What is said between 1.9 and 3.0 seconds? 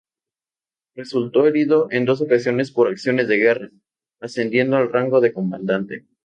en dos ocasiones por